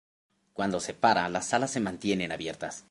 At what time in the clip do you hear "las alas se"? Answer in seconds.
1.29-1.79